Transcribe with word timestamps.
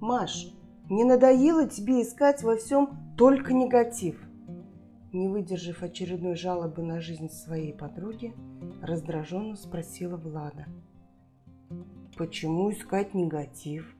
Маш, 0.00 0.52
не 0.90 1.04
надоело 1.04 1.66
тебе 1.66 2.02
искать 2.02 2.42
во 2.42 2.56
всем 2.56 2.90
только 3.16 3.54
негатив? 3.54 4.20
Не 5.12 5.28
выдержав 5.28 5.82
очередной 5.82 6.36
жалобы 6.36 6.82
на 6.82 7.00
жизнь 7.00 7.30
своей 7.30 7.72
подруги, 7.72 8.34
раздраженно 8.82 9.56
спросила 9.56 10.16
Влада. 10.16 10.66
Почему 12.16 12.70
искать 12.70 13.14
негатив? 13.14 13.96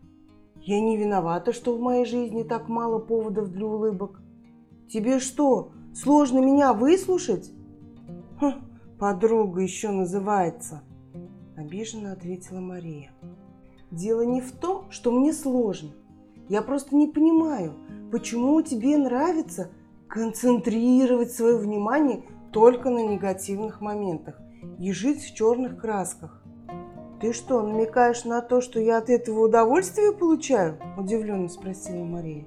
Я 0.61 0.80
не 0.80 0.98
виновата, 0.98 1.53
что 1.53 1.76
в 1.76 1.80
моей 1.80 2.04
жизни 2.04 2.42
так 2.42 2.69
мало 2.69 2.99
поводов 2.99 3.51
для 3.51 3.67
улыбок. 3.67 4.21
Тебе 4.88 5.19
что, 5.19 5.72
сложно 5.94 6.40
меня 6.40 6.74
выслушать? 6.74 7.53
Хм, 8.40 8.65
подруга 8.99 9.63
еще 9.63 9.90
называется, 9.90 10.83
обиженно 11.56 12.13
ответила 12.13 12.60
Мария. 12.60 13.13
Дело 13.97 14.21
не 14.21 14.42
в 14.42 14.53
том, 14.53 14.85
что 14.90 15.10
мне 15.10 15.33
сложно. 15.33 15.88
Я 16.51 16.60
просто 16.60 16.95
не 16.95 17.06
понимаю, 17.06 17.73
почему 18.12 18.61
тебе 18.61 18.98
нравится 18.98 19.70
концентрировать 20.07 21.33
свое 21.33 21.57
внимание 21.57 22.23
только 22.53 22.91
на 22.91 23.06
негативных 23.06 23.80
моментах 23.80 24.39
и 24.79 24.93
жить 24.93 25.25
в 25.25 25.34
черных 25.34 25.80
красках. 25.80 26.45
«Ты 27.23 27.33
что, 27.33 27.62
намекаешь 27.62 28.27
на 28.27 28.43
то, 28.43 28.61
что 28.61 28.79
я 28.79 28.98
от 28.98 29.09
этого 29.09 29.47
удовольствие 29.47 30.12
получаю?»– 30.12 30.77
удивленно 30.98 31.48
спросила 31.48 32.05
Мария. 32.05 32.47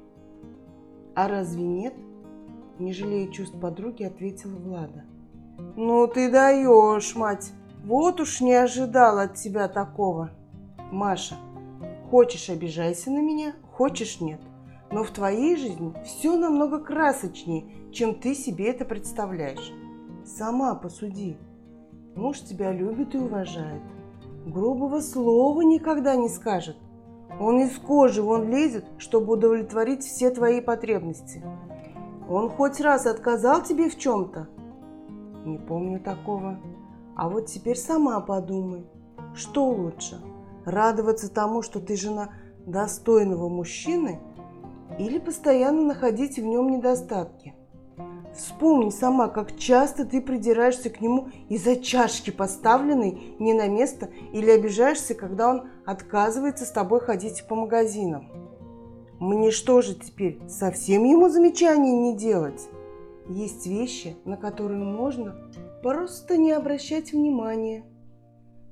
«А 1.16 1.28
разве 1.28 1.64
нет?»– 1.64 1.95
не 2.80 2.94
жалея 2.94 3.28
чувств 3.31 3.59
подруги, 3.59 4.04
ответила 4.04 4.56
Влада. 4.56 5.04
«Ну 5.76 6.06
ты 6.06 6.30
даешь, 6.30 7.16
мать! 7.16 7.52
Вот 7.84 8.22
уж 8.22 8.40
не 8.40 8.54
ожидала 8.54 9.23
от 9.23 9.34
тебя 9.34 9.68
такого!» 9.68 10.30
«Маша, 10.92 11.36
хочешь 12.09 12.49
обижайся 12.49 13.12
на 13.12 13.22
меня, 13.22 13.54
хочешь 13.72 14.20
нет. 14.20 14.41
Но 14.91 15.04
в 15.04 15.12
твоей 15.12 15.55
жизни 15.55 15.94
все 16.04 16.36
намного 16.36 16.80
красочнее, 16.80 17.66
чем 17.92 18.16
ты 18.16 18.34
себе 18.34 18.70
это 18.70 18.86
представляешь. 18.86 19.72
Сама 20.25 20.73
посуди. 20.75 21.38
Муж 22.16 22.39
тебя 22.39 22.72
любит 22.72 23.14
и 23.14 23.19
уважает. 23.19 23.81
Грубого 24.45 25.00
слова 25.02 25.61
никогда 25.61 26.16
не 26.16 26.30
скажет. 26.30 26.78
Он 27.39 27.59
из 27.59 27.78
кожи 27.78 28.23
вон 28.23 28.50
лезет, 28.50 28.86
чтобы 28.97 29.34
удовлетворить 29.34 30.03
все 30.03 30.31
твои 30.31 30.62
потребности. 30.62 31.44
Он 32.28 32.50
хоть 32.50 32.81
раз 32.81 33.06
отказал 33.06 33.64
тебе 33.64 33.89
в 33.89 33.97
чем-то? 33.97 34.50
Не 35.45 35.59
помню 35.59 36.00
такого. 36.00 36.59
А 37.16 37.30
вот 37.30 37.45
теперь 37.45 37.78
сама 37.78 38.19
подумай, 38.19 38.86
что 39.36 39.69
лучше? 39.69 40.19
Радоваться 40.70 41.30
тому, 41.30 41.62
что 41.62 41.80
ты 41.80 41.95
жена 41.95 42.30
достойного 42.66 43.50
мужчины– 43.50 44.20
или 44.98 45.17
постоянно 45.17 45.81
находить 45.81 46.38
в 46.38 46.44
нем 46.44 46.70
недостатки. 46.70 47.53
Вспомни 48.36 48.90
сама, 48.90 49.28
как 49.28 49.58
часто 49.58 50.06
ты 50.06 50.22
придираешься 50.22 50.90
к 50.90 51.02
нему 51.02 51.30
из-за 51.50 51.75
чашки, 51.75 52.30
поставленной 52.30 53.36
не 53.40 53.53
на 53.53 53.67
место, 53.67 54.09
или 54.34 54.52
обижаешься, 54.52 55.16
когда 55.16 55.50
он 55.50 55.70
отказывается 55.86 56.66
с 56.66 56.72
тобой 56.72 57.00
ходить 57.00 57.45
по 57.47 57.56
магазинам. 57.56 58.30
Мне 59.20 59.52
что 59.52 59.81
же 59.81 59.95
теперь, 59.95 60.40
совсем 60.47 61.03
ему 61.03 61.28
замечаний 61.30 61.92
не 61.92 62.16
делать? 62.16 62.70
Есть 63.28 63.66
вещи, 63.66 64.16
на 64.25 64.38
которые 64.38 64.80
можно 64.80 65.36
просто 65.84 66.38
не 66.38 66.52
обращать 66.52 67.12
внимания. 67.12 67.84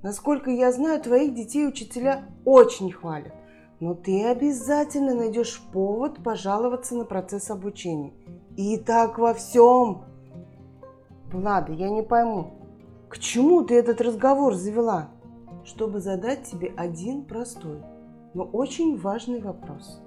Насколько 0.07 0.51
я 0.51 0.71
знаю, 0.71 1.01
твоих 1.01 1.33
детей 1.33 1.67
учителя 1.67 2.23
очень 2.45 2.93
хвалят. 2.93 3.33
Но 3.81 3.93
ты 3.93 4.25
обязательно 4.25 5.13
найдешь 5.13 5.61
повод 5.73 6.23
пожаловаться 6.23 6.95
на 6.95 7.03
процесс 7.03 7.51
обучения. 7.51 8.13
И 8.55 8.77
так 8.77 9.19
во 9.19 9.33
всем. 9.33 10.05
Влада, 11.29 11.73
я 11.73 11.89
не 11.89 12.03
пойму, 12.03 12.53
к 13.09 13.17
чему 13.17 13.65
ты 13.65 13.75
этот 13.75 13.99
разговор 13.99 14.53
завела? 14.53 15.09
Чтобы 15.65 15.99
задать 15.99 16.43
тебе 16.43 16.71
один 16.77 17.25
простой, 17.25 17.81
но 18.33 18.45
очень 18.45 18.97
важный 18.97 19.41
вопрос. 19.41 20.01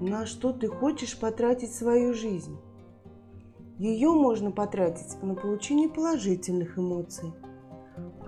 На 0.00 0.24
что 0.24 0.52
ты 0.52 0.68
хочешь 0.68 1.18
потратить 1.18 1.74
свою 1.74 2.14
жизнь? 2.14 2.56
Ее 3.76 4.12
можно 4.12 4.52
потратить 4.52 5.20
на 5.20 5.34
получение 5.34 5.88
положительных 5.88 6.78
эмоций, 6.78 7.32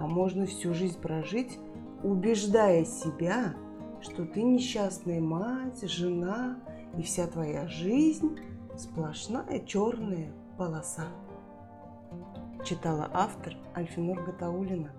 а 0.03 0.07
можно 0.09 0.47
всю 0.47 0.75
жизнь 0.75 1.01
прожить, 1.01 1.61
убеждая 2.03 2.85
себя, 2.85 3.55
что 4.01 4.27
ты 4.27 4.43
несчастная 4.43 5.21
мать, 5.21 5.89
жена, 5.89 6.59
и 6.99 7.03
вся 7.03 7.29
твоя 7.29 7.69
жизнь 7.69 8.37
сплошная 8.77 9.61
черная 9.65 10.33
полоса. 10.59 11.07
Читала 12.65 13.09
автор 13.13 13.57
Альфинор 13.77 14.25
Гатаулина. 14.25 14.91